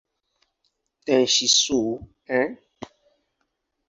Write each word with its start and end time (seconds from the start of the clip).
Tenshi 1.05 1.47
Sou, 1.47 1.87
en. 2.39 2.49